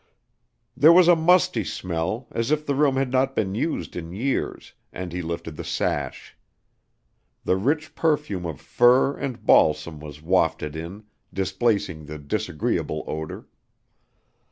There 0.75 0.91
was 0.91 1.07
a 1.07 1.15
musty 1.15 1.63
smell, 1.63 2.25
as 2.31 2.49
if 2.49 2.65
the 2.65 2.73
room 2.73 2.95
had 2.95 3.11
not 3.11 3.35
been 3.35 3.53
used 3.53 3.95
in 3.95 4.11
years, 4.13 4.73
and 4.91 5.13
he 5.13 5.21
lifted 5.21 5.57
the 5.57 5.63
sash. 5.63 6.35
The 7.43 7.55
rich 7.55 7.93
perfume 7.93 8.47
of 8.47 8.59
fir 8.59 9.15
and 9.15 9.45
balsam 9.45 9.99
was 9.99 10.19
wafted 10.19 10.75
in, 10.75 11.03
displacing 11.31 12.07
the 12.07 12.17
disagreeable 12.17 13.03
odor. 13.05 13.45